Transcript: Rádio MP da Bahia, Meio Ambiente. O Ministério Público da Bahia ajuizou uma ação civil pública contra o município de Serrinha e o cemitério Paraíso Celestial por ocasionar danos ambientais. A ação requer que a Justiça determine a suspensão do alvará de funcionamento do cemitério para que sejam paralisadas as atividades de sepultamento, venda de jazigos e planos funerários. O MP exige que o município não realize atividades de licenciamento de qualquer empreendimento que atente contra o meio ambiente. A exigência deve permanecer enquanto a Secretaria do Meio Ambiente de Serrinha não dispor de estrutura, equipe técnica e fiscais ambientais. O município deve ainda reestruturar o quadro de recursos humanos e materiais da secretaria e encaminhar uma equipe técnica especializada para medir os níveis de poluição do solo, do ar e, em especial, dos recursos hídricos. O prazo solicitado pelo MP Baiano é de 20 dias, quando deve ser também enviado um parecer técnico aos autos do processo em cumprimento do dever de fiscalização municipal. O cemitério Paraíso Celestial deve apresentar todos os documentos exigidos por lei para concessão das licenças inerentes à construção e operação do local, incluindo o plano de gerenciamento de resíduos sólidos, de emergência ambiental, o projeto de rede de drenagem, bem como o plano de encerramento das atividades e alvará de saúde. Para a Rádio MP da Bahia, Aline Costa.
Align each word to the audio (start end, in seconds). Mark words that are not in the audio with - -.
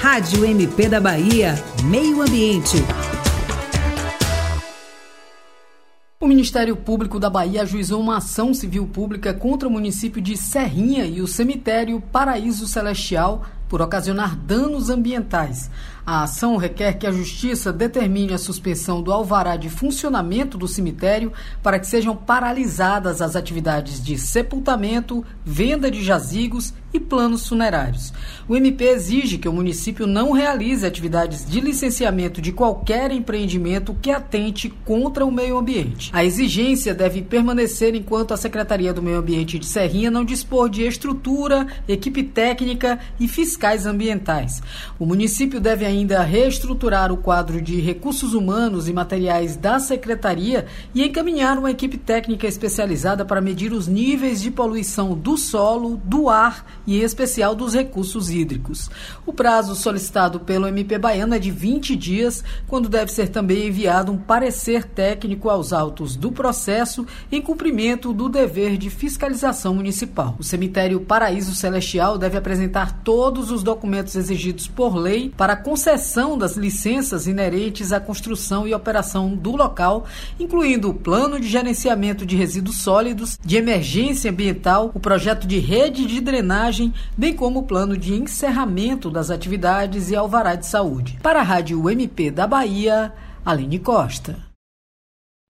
Rádio 0.00 0.46
MP 0.46 0.88
da 0.88 0.98
Bahia, 0.98 1.62
Meio 1.84 2.22
Ambiente. 2.22 2.78
O 6.18 6.26
Ministério 6.26 6.74
Público 6.74 7.20
da 7.20 7.28
Bahia 7.28 7.60
ajuizou 7.60 8.00
uma 8.00 8.16
ação 8.16 8.54
civil 8.54 8.86
pública 8.86 9.34
contra 9.34 9.68
o 9.68 9.70
município 9.70 10.22
de 10.22 10.38
Serrinha 10.38 11.04
e 11.04 11.20
o 11.20 11.26
cemitério 11.26 12.00
Paraíso 12.00 12.66
Celestial 12.66 13.44
por 13.70 13.80
ocasionar 13.80 14.34
danos 14.34 14.90
ambientais. 14.90 15.70
A 16.04 16.24
ação 16.24 16.56
requer 16.56 16.94
que 16.94 17.06
a 17.06 17.12
Justiça 17.12 17.72
determine 17.72 18.34
a 18.34 18.38
suspensão 18.38 19.00
do 19.00 19.12
alvará 19.12 19.56
de 19.56 19.70
funcionamento 19.70 20.58
do 20.58 20.66
cemitério 20.66 21.32
para 21.62 21.78
que 21.78 21.86
sejam 21.86 22.16
paralisadas 22.16 23.22
as 23.22 23.36
atividades 23.36 24.02
de 24.02 24.18
sepultamento, 24.18 25.24
venda 25.44 25.88
de 25.88 26.02
jazigos 26.02 26.74
e 26.92 26.98
planos 26.98 27.48
funerários. 27.48 28.12
O 28.48 28.56
MP 28.56 28.84
exige 28.84 29.38
que 29.38 29.48
o 29.48 29.52
município 29.52 30.06
não 30.06 30.32
realize 30.32 30.84
atividades 30.84 31.48
de 31.48 31.60
licenciamento 31.60 32.40
de 32.40 32.50
qualquer 32.50 33.12
empreendimento 33.12 33.96
que 34.02 34.10
atente 34.10 34.68
contra 34.84 35.24
o 35.24 35.30
meio 35.30 35.56
ambiente. 35.56 36.10
A 36.12 36.24
exigência 36.24 36.92
deve 36.92 37.22
permanecer 37.22 37.94
enquanto 37.94 38.34
a 38.34 38.36
Secretaria 38.36 38.92
do 38.92 39.02
Meio 39.02 39.18
Ambiente 39.18 39.58
de 39.58 39.66
Serrinha 39.66 40.10
não 40.10 40.24
dispor 40.24 40.68
de 40.68 40.82
estrutura, 40.82 41.66
equipe 41.86 42.24
técnica 42.24 42.98
e 43.20 43.28
fiscais 43.60 43.84
ambientais. 43.84 44.62
O 44.98 45.04
município 45.04 45.60
deve 45.60 45.84
ainda 45.84 46.22
reestruturar 46.22 47.12
o 47.12 47.18
quadro 47.18 47.60
de 47.60 47.78
recursos 47.78 48.32
humanos 48.32 48.88
e 48.88 48.92
materiais 48.92 49.54
da 49.54 49.78
secretaria 49.78 50.64
e 50.94 51.04
encaminhar 51.04 51.58
uma 51.58 51.70
equipe 51.70 51.98
técnica 51.98 52.46
especializada 52.46 53.22
para 53.22 53.40
medir 53.40 53.74
os 53.74 53.86
níveis 53.86 54.40
de 54.40 54.50
poluição 54.50 55.14
do 55.14 55.36
solo, 55.36 56.00
do 56.02 56.30
ar 56.30 56.64
e, 56.86 56.98
em 56.98 57.02
especial, 57.02 57.54
dos 57.54 57.74
recursos 57.74 58.30
hídricos. 58.30 58.88
O 59.26 59.32
prazo 59.32 59.74
solicitado 59.74 60.40
pelo 60.40 60.66
MP 60.66 60.96
Baiano 60.96 61.34
é 61.34 61.38
de 61.38 61.50
20 61.50 61.94
dias, 61.96 62.42
quando 62.66 62.88
deve 62.88 63.12
ser 63.12 63.28
também 63.28 63.68
enviado 63.68 64.10
um 64.10 64.16
parecer 64.16 64.84
técnico 64.84 65.50
aos 65.50 65.70
autos 65.74 66.16
do 66.16 66.32
processo 66.32 67.06
em 67.30 67.42
cumprimento 67.42 68.14
do 68.14 68.30
dever 68.30 68.78
de 68.78 68.88
fiscalização 68.88 69.74
municipal. 69.74 70.34
O 70.38 70.42
cemitério 70.42 71.00
Paraíso 71.00 71.54
Celestial 71.54 72.16
deve 72.16 72.38
apresentar 72.38 73.02
todos 73.04 73.49
os 73.50 73.62
documentos 73.62 74.16
exigidos 74.16 74.66
por 74.66 74.94
lei 74.94 75.32
para 75.36 75.56
concessão 75.56 76.36
das 76.36 76.56
licenças 76.56 77.26
inerentes 77.26 77.92
à 77.92 78.00
construção 78.00 78.66
e 78.66 78.74
operação 78.74 79.34
do 79.34 79.56
local, 79.56 80.06
incluindo 80.38 80.90
o 80.90 80.94
plano 80.94 81.40
de 81.40 81.48
gerenciamento 81.48 82.24
de 82.26 82.36
resíduos 82.36 82.82
sólidos, 82.82 83.38
de 83.44 83.56
emergência 83.56 84.30
ambiental, 84.30 84.90
o 84.94 85.00
projeto 85.00 85.46
de 85.46 85.58
rede 85.58 86.06
de 86.06 86.20
drenagem, 86.20 86.92
bem 87.16 87.34
como 87.34 87.60
o 87.60 87.64
plano 87.64 87.96
de 87.96 88.14
encerramento 88.14 89.10
das 89.10 89.30
atividades 89.30 90.10
e 90.10 90.16
alvará 90.16 90.54
de 90.54 90.66
saúde. 90.66 91.18
Para 91.22 91.40
a 91.40 91.44
Rádio 91.44 91.88
MP 91.90 92.30
da 92.30 92.46
Bahia, 92.46 93.12
Aline 93.44 93.78
Costa. 93.78 94.49